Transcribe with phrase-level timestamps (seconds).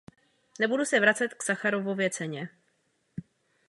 [0.59, 2.49] Nebudu se vracet k Sacharovově ceně.